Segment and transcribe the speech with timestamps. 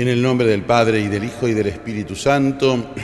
[0.00, 2.94] En el nombre del Padre y del Hijo y del Espíritu Santo,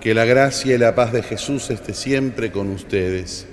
[0.00, 3.46] que la gracia y la paz de Jesús esté siempre con ustedes.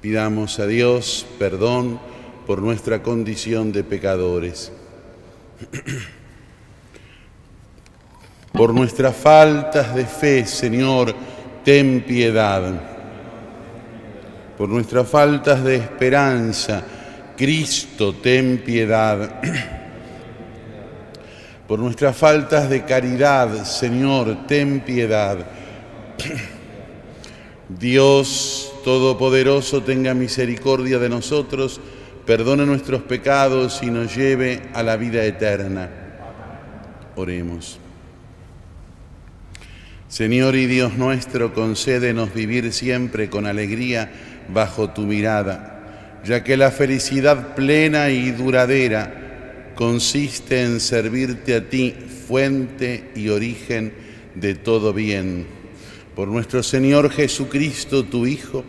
[0.00, 2.00] Pidamos a Dios perdón
[2.46, 4.72] por nuestra condición de pecadores,
[8.50, 11.14] por nuestras faltas de fe, Señor,
[11.62, 12.80] ten piedad,
[14.56, 16.82] por nuestras faltas de esperanza,
[17.36, 19.76] Cristo, ten piedad.
[21.68, 25.36] Por nuestras faltas de caridad, Señor, ten piedad.
[27.68, 31.78] Dios Todopoderoso, tenga misericordia de nosotros,
[32.24, 35.90] perdone nuestros pecados y nos lleve a la vida eterna.
[37.16, 37.78] Oremos.
[40.08, 44.10] Señor y Dios nuestro, concédenos vivir siempre con alegría
[44.48, 49.17] bajo tu mirada, ya que la felicidad plena y duradera
[49.78, 51.92] consiste en servirte a ti,
[52.26, 53.92] fuente y origen
[54.34, 55.46] de todo bien.
[56.16, 58.64] Por nuestro Señor Jesucristo, tu Hijo,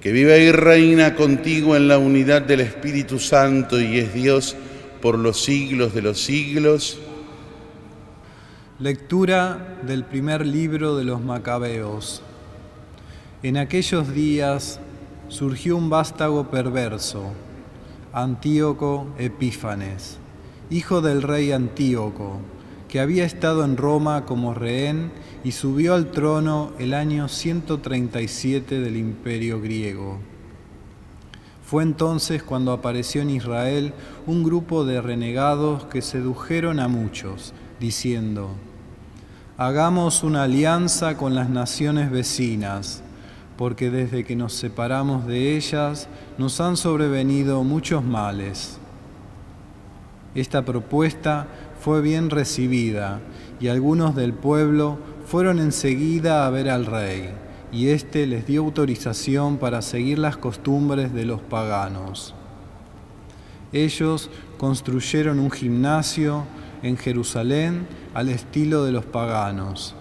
[0.00, 4.56] que vive y reina contigo en la unidad del Espíritu Santo y es Dios
[5.00, 6.98] por los siglos de los siglos.
[8.80, 12.20] Lectura del primer libro de los Macabeos.
[13.44, 14.80] En aquellos días
[15.28, 17.32] surgió un vástago perverso,
[18.12, 20.18] Antíoco Epífanes
[20.70, 22.40] hijo del rey Antíoco,
[22.88, 25.12] que había estado en Roma como rehén
[25.44, 30.18] y subió al trono el año 137 del imperio griego.
[31.64, 33.92] Fue entonces cuando apareció en Israel
[34.26, 38.50] un grupo de renegados que sedujeron a muchos, diciendo,
[39.58, 43.02] Hagamos una alianza con las naciones vecinas,
[43.56, 46.08] porque desde que nos separamos de ellas
[46.38, 48.78] nos han sobrevenido muchos males.
[50.38, 51.48] Esta propuesta
[51.80, 53.18] fue bien recibida
[53.58, 57.30] y algunos del pueblo fueron enseguida a ver al rey,
[57.72, 62.36] y éste les dio autorización para seguir las costumbres de los paganos.
[63.72, 66.44] Ellos construyeron un gimnasio
[66.84, 69.96] en Jerusalén al estilo de los paganos,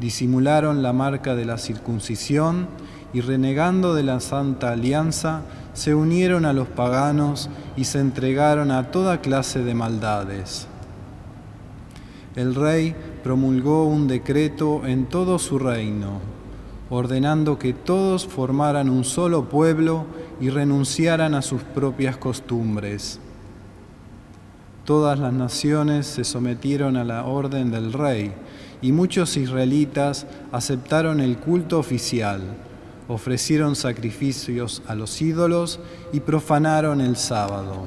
[0.00, 2.66] disimularon la marca de la circuncisión
[3.12, 5.42] y renegando de la santa alianza,
[5.76, 10.66] se unieron a los paganos y se entregaron a toda clase de maldades.
[12.34, 16.20] El rey promulgó un decreto en todo su reino,
[16.88, 20.06] ordenando que todos formaran un solo pueblo
[20.40, 23.20] y renunciaran a sus propias costumbres.
[24.86, 28.32] Todas las naciones se sometieron a la orden del rey
[28.80, 32.40] y muchos israelitas aceptaron el culto oficial
[33.08, 35.80] ofrecieron sacrificios a los ídolos
[36.12, 37.84] y profanaron el sábado.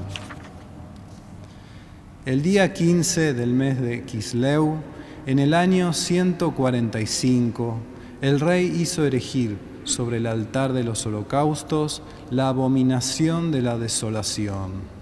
[2.25, 4.77] El día 15 del mes de Kisleu,
[5.25, 7.77] en el año 145,
[8.21, 14.99] el rey hizo erigir sobre el altar de los holocaustos la abominación de la desolación.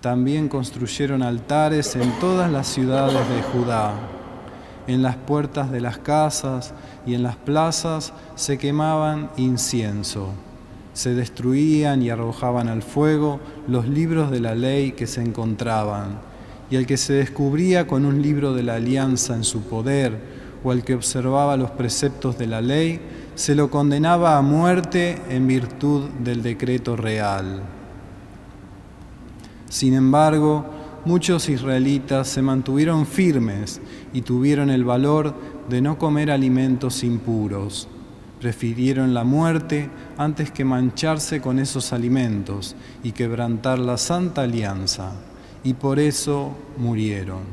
[0.00, 4.15] También construyeron altares en todas las ciudades de Judá
[4.86, 6.72] en las puertas de las casas
[7.06, 10.30] y en las plazas se quemaban incienso.
[10.94, 16.18] Se destruían y arrojaban al fuego los libros de la ley que se encontraban,
[16.70, 20.18] y el que se descubría con un libro de la alianza en su poder,
[20.64, 23.00] o el que observaba los preceptos de la ley,
[23.34, 27.60] se lo condenaba a muerte en virtud del decreto real.
[29.68, 30.64] Sin embargo,
[31.06, 33.80] muchos israelitas se mantuvieron firmes
[34.12, 35.34] y tuvieron el valor
[35.68, 37.88] de no comer alimentos impuros.
[38.40, 39.88] Prefirieron la muerte
[40.18, 45.12] antes que mancharse con esos alimentos y quebrantar la santa alianza,
[45.64, 47.44] y por eso murieron.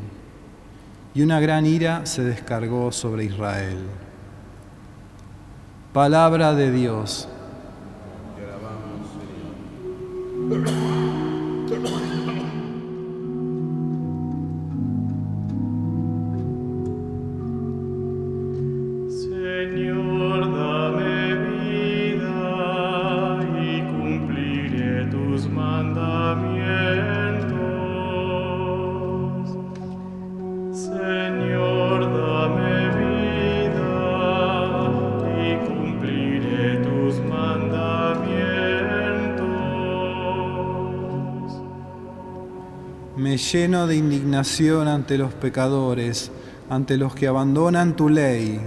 [1.16, 3.78] Y una gran ira se descargó sobre Israel.
[5.94, 7.28] Palabra de Dios.
[43.54, 46.32] Lleno de indignación ante los pecadores,
[46.70, 48.60] ante los que abandonan tu ley.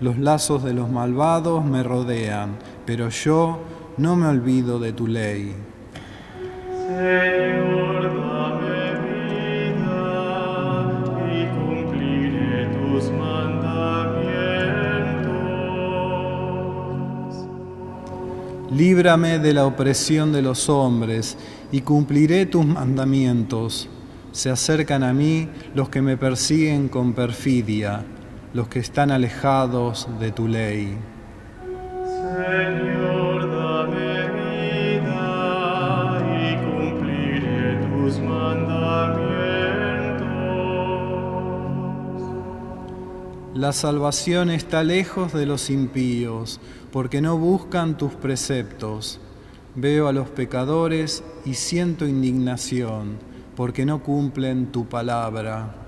[0.00, 3.60] Los lazos de los malvados me rodean, pero yo
[3.96, 5.54] no me olvido de tu ley.
[18.76, 21.38] Líbrame de la opresión de los hombres
[21.72, 23.88] y cumpliré tus mandamientos.
[24.32, 28.04] Se acercan a mí los que me persiguen con perfidia,
[28.52, 30.94] los que están alejados de tu ley.
[43.56, 46.60] La salvación está lejos de los impíos,
[46.92, 49.18] porque no buscan tus preceptos.
[49.74, 53.16] Veo a los pecadores y siento indignación,
[53.56, 55.85] porque no cumplen tu palabra.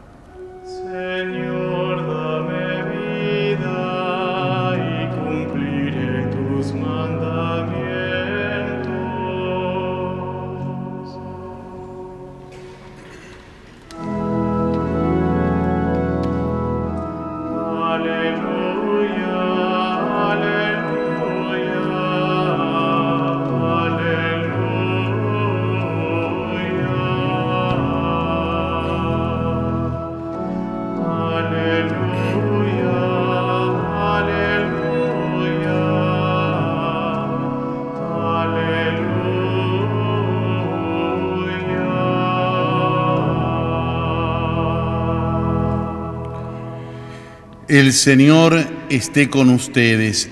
[47.79, 50.29] El Señor esté con ustedes.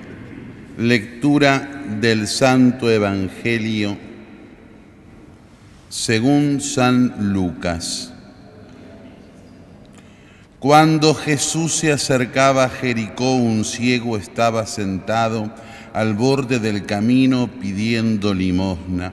[0.76, 3.96] Lectura del Santo Evangelio
[5.88, 8.12] según San Lucas.
[10.58, 15.54] Cuando Jesús se acercaba a Jericó, un ciego estaba sentado
[15.92, 19.12] al borde del camino pidiendo limosna.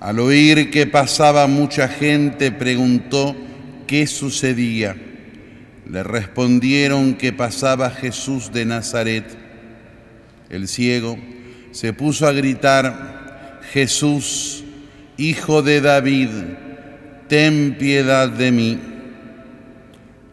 [0.00, 3.36] Al oír que pasaba mucha gente, preguntó
[3.86, 4.96] qué sucedía.
[5.88, 9.24] Le respondieron que pasaba Jesús de Nazaret.
[10.48, 11.18] El ciego
[11.72, 14.64] se puso a gritar, Jesús,
[15.16, 16.28] hijo de David,
[17.28, 18.78] ten piedad de mí.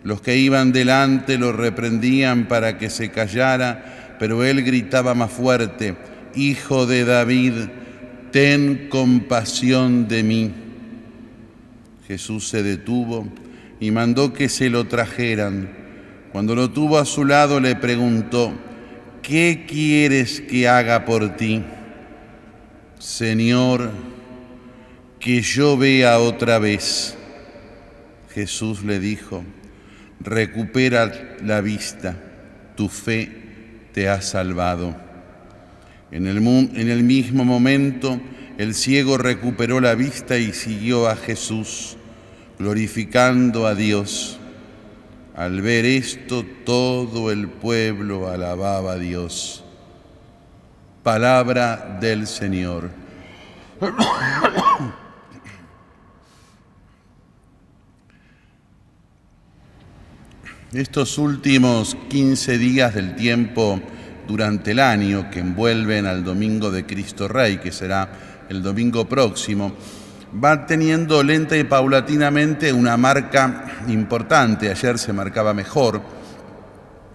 [0.04, 5.96] Los que iban delante lo reprendían para que se callara, pero él gritaba más fuerte,
[6.36, 7.54] Hijo de David,
[8.32, 10.52] ten compasión de mí.
[12.08, 13.28] Jesús se detuvo
[13.80, 15.70] y mandó que se lo trajeran.
[16.32, 18.54] Cuando lo tuvo a su lado le preguntó,
[19.22, 21.64] ¿qué quieres que haga por ti?
[23.00, 23.92] Señor,
[25.20, 27.16] que yo vea otra vez.
[28.34, 29.44] Jesús le dijo,
[30.20, 31.12] recupera
[31.44, 32.16] la vista,
[32.76, 33.32] tu fe
[33.94, 34.96] te ha salvado.
[36.12, 38.20] En el, en el mismo momento,
[38.58, 41.98] el ciego recuperó la vista y siguió a Jesús,
[42.60, 44.38] glorificando a Dios.
[45.36, 49.64] Al ver esto, todo el pueblo alababa a Dios.
[51.02, 52.92] Palabra del Señor.
[60.74, 63.82] Estos últimos 15 días del tiempo
[64.28, 69.74] durante el año que envuelven al Domingo de Cristo Rey, que será el domingo próximo,
[70.44, 74.70] va teniendo lenta y paulatinamente una marca importante.
[74.70, 76.02] Ayer se marcaba mejor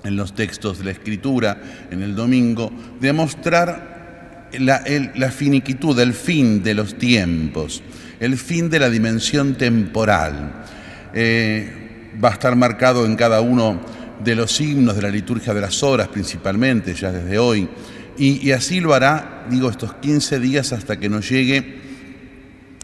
[0.02, 1.56] en los textos de la Escritura,
[1.90, 7.82] en el domingo, de mostrar la, el- la finiquitud, el fin de los tiempos,
[8.20, 10.64] el fin de la dimensión temporal.
[11.14, 13.80] Eh, va a estar marcado en cada uno
[14.22, 17.68] de los signos de la liturgia de las horas, principalmente, ya desde hoy.
[18.16, 21.80] Y, y así lo hará, digo, estos 15 días hasta que nos llegue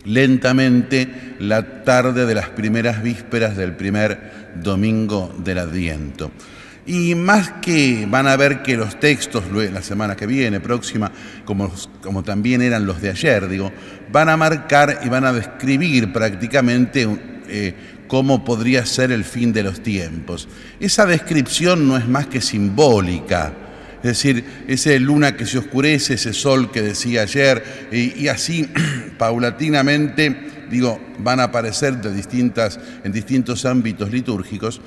[0.05, 6.31] lentamente la tarde de las primeras vísperas del primer domingo del Adviento.
[6.87, 11.13] Y más que van a ver que los textos la semana que viene, próxima,
[11.45, 13.71] como, como también eran los de ayer, digo,
[14.11, 17.07] van a marcar y van a describir prácticamente
[17.49, 17.75] eh,
[18.09, 20.49] cómo podría ser el fin de los tiempos.
[20.81, 23.53] Esa descripción no es más que simbólica.
[24.03, 28.69] Es decir, ese luna que se oscurece, ese sol que decía ayer, y, y así
[29.19, 34.81] paulatinamente, digo, van a aparecer de distintas, en distintos ámbitos litúrgicos,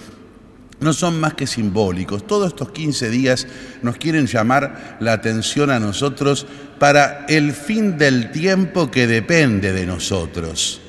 [0.83, 2.27] no son más que simbólicos.
[2.27, 3.47] Todos estos 15 días
[3.81, 6.45] nos quieren llamar la atención a nosotros
[6.79, 10.81] para el fin del tiempo que depende de nosotros.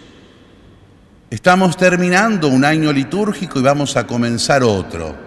[1.31, 5.24] Estamos terminando un año litúrgico y vamos a comenzar otro.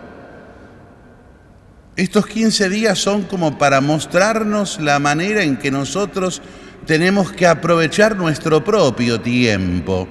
[1.98, 6.44] Estos 15 días son como para mostrarnos la manera en que nosotros
[6.86, 10.08] tenemos que aprovechar nuestro propio tiempo.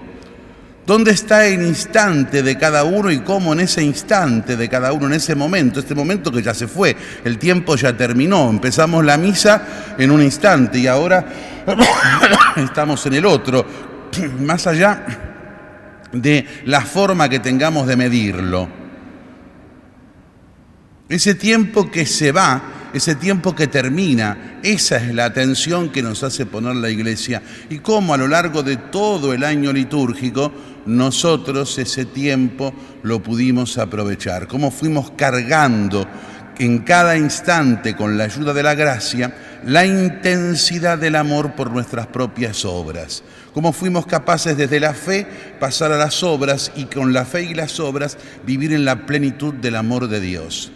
[0.84, 5.06] ¿Dónde está el instante de cada uno y cómo en ese instante de cada uno,
[5.06, 9.16] en ese momento, este momento que ya se fue, el tiempo ya terminó, empezamos la
[9.16, 11.24] misa en un instante y ahora
[12.56, 13.64] estamos en el otro,
[14.40, 15.06] más allá
[16.10, 18.85] de la forma que tengamos de medirlo.
[21.08, 26.24] Ese tiempo que se va, ese tiempo que termina, esa es la atención que nos
[26.24, 27.42] hace poner la iglesia.
[27.70, 30.52] Y cómo a lo largo de todo el año litúrgico
[30.86, 36.08] nosotros ese tiempo lo pudimos aprovechar, cómo fuimos cargando
[36.58, 42.06] en cada instante con la ayuda de la gracia la intensidad del amor por nuestras
[42.06, 43.22] propias obras,
[43.52, 45.26] cómo fuimos capaces desde la fe
[45.58, 49.54] pasar a las obras y con la fe y las obras vivir en la plenitud
[49.54, 50.72] del amor de Dios.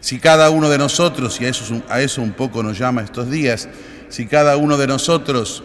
[0.00, 3.68] Si cada uno de nosotros, y a eso, un poco nos llama estos días,
[4.08, 5.62] si cada uno de nosotros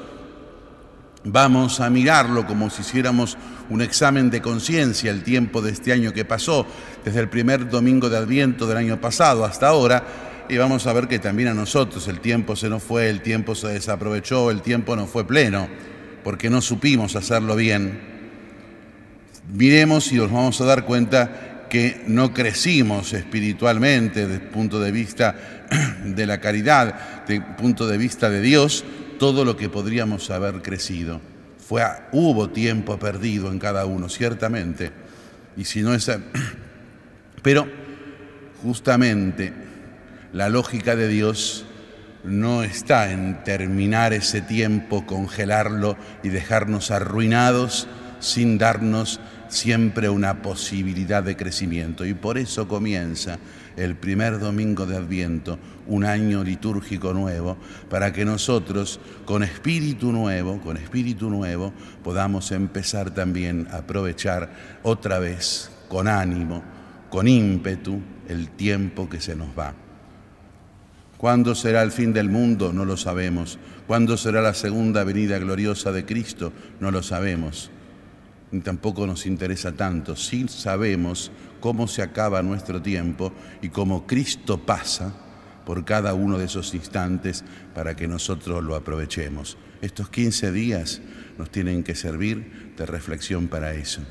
[1.24, 3.38] vamos a mirarlo como si hiciéramos
[3.70, 6.66] un examen de conciencia el tiempo de este año que pasó,
[7.06, 10.04] desde el primer domingo de Adviento del año pasado hasta ahora,
[10.50, 13.56] y vamos a ver que también a nosotros el tiempo se nos fue, el tiempo
[13.56, 15.70] se desaprovechó, el tiempo no fue pleno,
[16.24, 18.12] porque no supimos hacerlo bien.
[19.54, 24.92] Miremos y nos vamos a dar cuenta que no crecimos espiritualmente desde el punto de
[24.92, 25.36] vista
[26.06, 28.86] de la caridad, desde el punto de vista de Dios,
[29.18, 31.20] todo lo que podríamos haber crecido.
[31.58, 34.92] Fue, hubo tiempo perdido en cada uno, ciertamente.
[35.58, 36.12] Y si no es...
[37.42, 37.68] Pero
[38.62, 39.51] justamente
[40.32, 41.65] la lógica de Dios
[42.24, 47.88] no está en terminar ese tiempo, congelarlo y dejarnos arruinados
[48.20, 49.20] sin darnos
[49.54, 52.06] siempre una posibilidad de crecimiento.
[52.06, 53.38] Y por eso comienza
[53.78, 57.58] el primer domingo de Adviento, un año litúrgico nuevo,
[57.90, 61.72] para que nosotros, con espíritu nuevo, con espíritu nuevo,
[62.04, 66.64] podamos empezar también a aprovechar otra vez, con ánimo,
[67.10, 69.74] con ímpetu, el tiempo que se nos va.
[71.18, 72.74] ¿Cuándo será el fin del mundo?
[72.74, 73.58] No lo sabemos.
[73.88, 76.52] ¿Cuándo será la segunda venida gloriosa de Cristo?
[76.80, 77.72] No lo sabemos
[78.62, 80.16] tampoco nos interesa tanto.
[80.16, 83.32] Sí sabemos cómo se acaba nuestro tiempo
[83.62, 85.14] y cómo Cristo pasa
[85.66, 87.44] por cada uno de esos instantes
[87.74, 89.58] para que nosotros lo aprovechemos.
[89.82, 91.02] Estos 15 días
[91.38, 94.02] nos tienen que servir de reflexión para eso.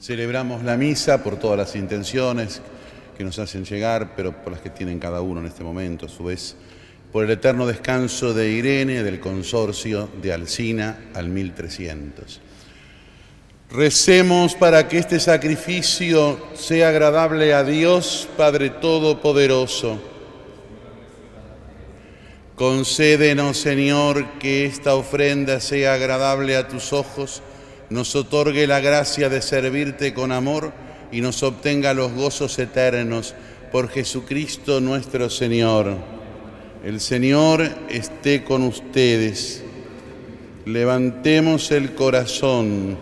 [0.00, 2.62] Celebramos la misa por todas las intenciones
[3.16, 6.08] que nos hacen llegar, pero por las que tienen cada uno en este momento, a
[6.08, 6.56] su vez
[7.12, 12.40] por el eterno descanso de Irene del consorcio de Alcina al 1300.
[13.70, 20.00] Recemos para que este sacrificio sea agradable a Dios Padre Todopoderoso.
[22.54, 27.42] Concédenos, Señor, que esta ofrenda sea agradable a tus ojos,
[27.90, 30.72] nos otorgue la gracia de servirte con amor
[31.12, 33.34] y nos obtenga los gozos eternos
[33.70, 36.17] por Jesucristo nuestro Señor.
[36.84, 39.64] El Señor esté con ustedes.
[40.64, 42.96] Levantemos el corazón.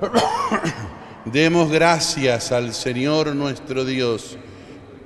[1.24, 4.36] Demos gracias al Señor nuestro Dios.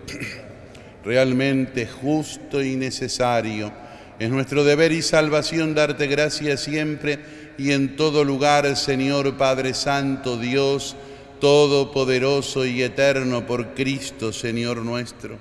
[1.04, 3.72] Realmente justo y necesario.
[4.18, 7.20] Es nuestro deber y salvación darte gracias siempre
[7.56, 10.96] y en todo lugar, Señor Padre Santo, Dios
[11.40, 15.38] Todopoderoso y Eterno por Cristo, Señor nuestro.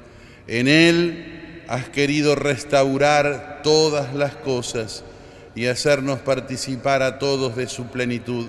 [0.47, 1.38] En Él
[1.69, 5.03] has querido restaurar todas las cosas
[5.53, 8.47] y hacernos participar a todos de su plenitud.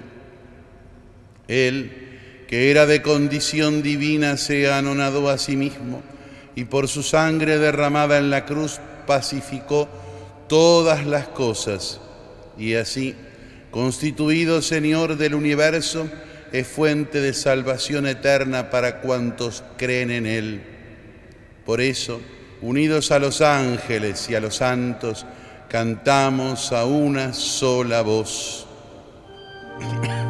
[1.46, 6.02] Él, que era de condición divina, se anonadó a sí mismo
[6.54, 9.86] y por su sangre derramada en la cruz pacificó
[10.48, 12.00] todas las cosas
[12.56, 13.14] y así,
[13.70, 16.08] constituido Señor del universo,
[16.52, 20.62] es fuente de salvación eterna para cuantos creen en Él.
[21.66, 22.22] Por eso,
[22.62, 25.26] unidos a los ángeles y a los santos,
[25.68, 28.66] cantamos a una sola voz.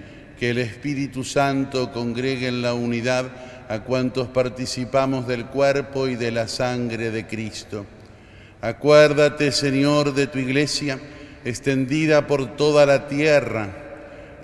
[0.41, 3.27] que el Espíritu Santo congregue en la unidad
[3.69, 7.85] a cuantos participamos del cuerpo y de la sangre de Cristo.
[8.59, 10.97] Acuérdate, Señor, de tu iglesia
[11.45, 13.69] extendida por toda la tierra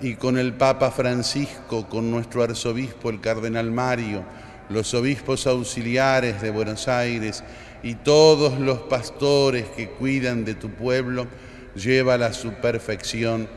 [0.00, 4.22] y con el Papa Francisco, con nuestro arzobispo, el Cardenal Mario,
[4.68, 7.42] los obispos auxiliares de Buenos Aires
[7.82, 11.26] y todos los pastores que cuidan de tu pueblo,
[11.74, 13.48] llévala a su perfección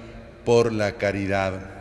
[0.44, 1.81] por la caridad.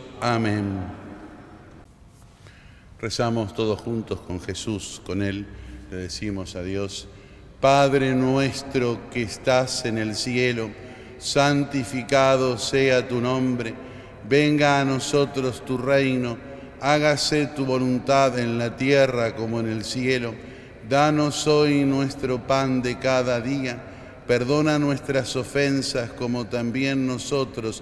[0.23, 0.79] Amén.
[2.99, 5.47] Rezamos todos juntos con Jesús, con Él,
[5.89, 7.07] le decimos a Dios,
[7.59, 10.69] Padre nuestro que estás en el cielo,
[11.17, 13.73] santificado sea tu nombre,
[14.29, 16.37] venga a nosotros tu reino,
[16.81, 20.35] hágase tu voluntad en la tierra como en el cielo.
[20.87, 23.81] Danos hoy nuestro pan de cada día,
[24.27, 27.81] perdona nuestras ofensas como también nosotros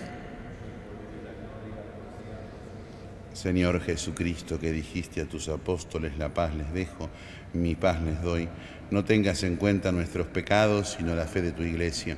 [3.41, 7.09] Señor Jesucristo, que dijiste a tus apóstoles, la paz les dejo,
[7.53, 8.47] mi paz les doy,
[8.91, 12.17] no tengas en cuenta nuestros pecados, sino la fe de tu iglesia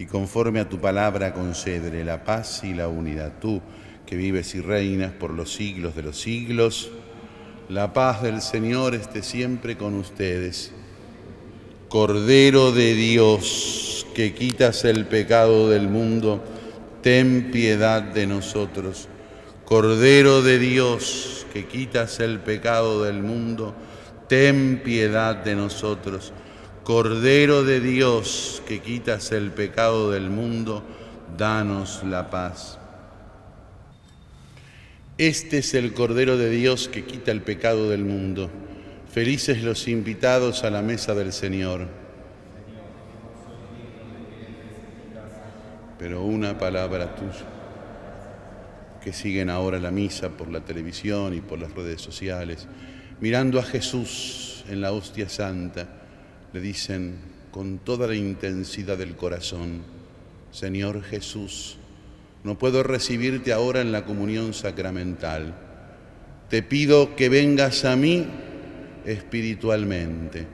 [0.00, 3.34] y conforme a tu palabra concédele la paz y la unidad.
[3.40, 3.60] Tú,
[4.04, 6.90] que vives y reinas por los siglos de los siglos,
[7.68, 10.72] la paz del Señor esté siempre con ustedes.
[11.88, 16.42] Cordero de Dios, que quitas el pecado del mundo,
[17.00, 19.08] ten piedad de nosotros.
[19.64, 23.74] Cordero de Dios, que quitas el pecado del mundo,
[24.28, 26.32] ten piedad de nosotros.
[26.82, 30.82] Cordero de Dios, que quitas el pecado del mundo,
[31.38, 32.78] danos la paz.
[35.16, 38.50] Este es el Cordero de Dios que quita el pecado del mundo.
[39.10, 41.86] Felices los invitados a la mesa del Señor.
[45.98, 47.46] Pero una palabra tuya,
[49.04, 52.66] que siguen ahora la misa por la televisión y por las redes sociales,
[53.20, 55.86] mirando a Jesús en la hostia santa
[56.54, 57.18] le dicen
[57.50, 59.82] con toda la intensidad del corazón,
[60.52, 61.76] Señor Jesús,
[62.44, 65.54] no puedo recibirte ahora en la comunión sacramental.
[66.48, 68.26] Te pido que vengas a mí
[69.04, 70.46] espiritualmente.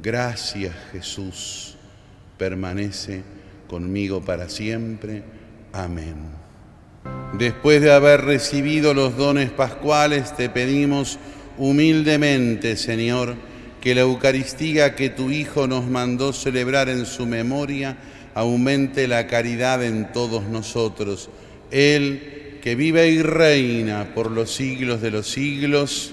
[0.00, 1.74] Gracias Jesús,
[2.38, 3.22] permanece
[3.66, 5.24] conmigo para siempre.
[5.72, 6.39] Amén.
[7.38, 11.18] Después de haber recibido los dones pascuales, te pedimos
[11.56, 13.36] humildemente, Señor,
[13.80, 17.96] que la Eucaristía que tu Hijo nos mandó celebrar en su memoria
[18.34, 21.30] aumente la caridad en todos nosotros.
[21.70, 26.12] Él que vive y reina por los siglos de los siglos.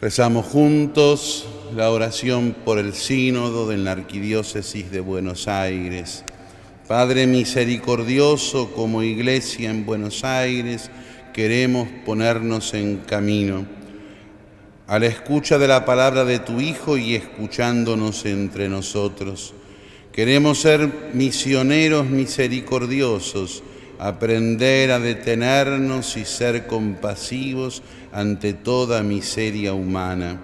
[0.00, 6.24] Rezamos juntos la oración por el sínodo de la Arquidiócesis de Buenos Aires.
[6.88, 10.90] Padre misericordioso, como iglesia en Buenos Aires,
[11.32, 13.64] queremos ponernos en camino
[14.86, 19.54] a la escucha de la palabra de tu Hijo y escuchándonos entre nosotros.
[20.12, 23.62] Queremos ser misioneros misericordiosos,
[23.98, 30.38] aprender a detenernos y ser compasivos ante toda miseria humana.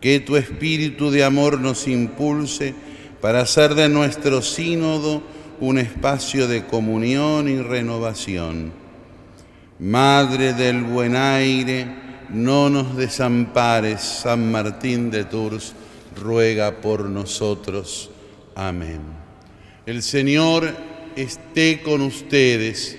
[0.00, 2.87] Que tu espíritu de amor nos impulse
[3.20, 5.22] para hacer de nuestro sínodo
[5.60, 8.72] un espacio de comunión y renovación.
[9.80, 11.86] Madre del buen aire,
[12.30, 15.74] no nos desampares, San Martín de Tours,
[16.16, 18.10] ruega por nosotros.
[18.54, 19.00] Amén.
[19.86, 20.74] El Señor
[21.16, 22.96] esté con ustedes.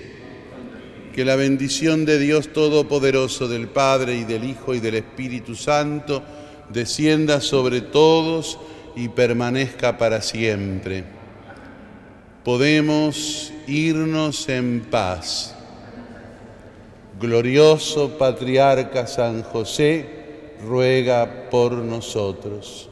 [1.14, 6.24] Que la bendición de Dios Todopoderoso, del Padre y del Hijo y del Espíritu Santo,
[6.72, 8.58] descienda sobre todos
[8.96, 11.04] y permanezca para siempre.
[12.44, 15.56] Podemos irnos en paz
[17.20, 20.06] glorioso patriarca San José,
[20.66, 22.89] ruega por nosotros.